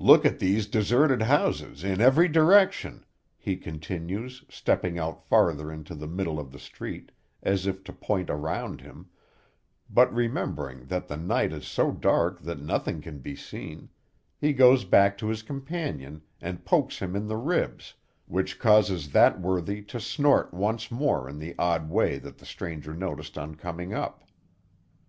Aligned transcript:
Look 0.00 0.24
at 0.26 0.40
these 0.40 0.66
deserted 0.66 1.22
houses 1.22 1.84
in 1.84 2.00
every 2.00 2.26
direction," 2.26 3.04
he 3.38 3.56
continues, 3.56 4.44
stepping 4.48 4.98
out 4.98 5.22
farther 5.22 5.70
into 5.70 5.94
the 5.94 6.08
middle 6.08 6.40
of 6.40 6.50
the 6.50 6.58
street, 6.58 7.12
as 7.40 7.68
if 7.68 7.84
to 7.84 7.92
point 7.92 8.30
around 8.30 8.80
him, 8.80 9.10
but 9.88 10.12
remembering 10.12 10.86
that 10.86 11.06
the 11.06 11.16
night 11.16 11.52
is 11.52 11.68
so 11.68 11.92
dark 11.92 12.40
that 12.40 12.58
nothing 12.60 13.00
can 13.00 13.20
be 13.20 13.36
seen, 13.36 13.88
he 14.36 14.52
goes 14.52 14.82
back 14.84 15.16
to 15.18 15.28
his 15.28 15.44
companion, 15.44 16.22
and 16.40 16.64
pokes 16.64 16.98
him 16.98 17.14
in 17.14 17.28
the 17.28 17.36
ribs, 17.36 17.94
which 18.26 18.58
causes 18.58 19.12
that 19.12 19.40
worthy 19.40 19.82
to 19.82 20.00
snort 20.00 20.52
once 20.52 20.90
more 20.90 21.28
in 21.28 21.38
the 21.38 21.54
odd 21.60 21.88
way 21.88 22.18
that 22.18 22.38
the 22.38 22.44
stranger 22.44 22.92
noticed 22.92 23.38
on 23.38 23.54
coming 23.54 23.94
up. 23.94 24.24